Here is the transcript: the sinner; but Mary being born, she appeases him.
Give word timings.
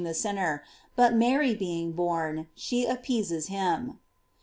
the 0.03 0.15
sinner; 0.15 0.63
but 0.95 1.13
Mary 1.13 1.53
being 1.53 1.91
born, 1.91 2.47
she 2.55 2.87
appeases 2.87 3.49
him. 3.49 3.99